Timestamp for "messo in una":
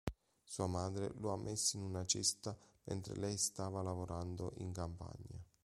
1.37-2.03